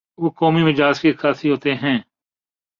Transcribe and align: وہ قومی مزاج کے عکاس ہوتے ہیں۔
وہ 0.17 0.29
قومی 0.29 0.63
مزاج 0.63 1.01
کے 1.01 1.09
عکاس 1.09 1.45
ہوتے 1.45 1.73
ہیں۔ 1.75 1.97